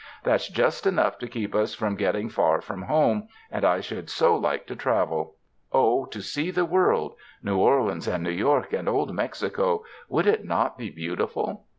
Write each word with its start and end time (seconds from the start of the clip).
That's 0.23 0.47
just 0.49 0.87
enough 0.87 1.19
to 1.19 1.27
keep 1.27 1.53
us 1.53 1.75
from 1.75 1.93
getting 1.95 2.27
far 2.27 2.59
from 2.59 2.81
home, 2.81 3.27
and 3.51 3.63
I 3.63 3.81
should 3.81 4.09
so 4.09 4.35
like 4.35 4.65
to 4.65 4.75
travel. 4.75 5.35
Oh, 5.71 6.05
to 6.05 6.21
see 6.23 6.49
the 6.49 6.65
world— 6.65 7.13
New 7.43 7.59
Or 7.59 7.83
leans 7.83 8.07
and 8.07 8.23
New 8.23 8.31
York 8.31 8.73
and 8.73 8.89
old 8.89 9.13
Mexico— 9.13 9.83
would 10.09 10.25
it 10.25 10.43
not 10.43 10.75
be 10.75 10.89
beautiful! 10.89 11.67